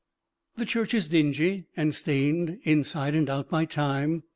[0.55, 4.23] The church is dingy and stained inside and out by time.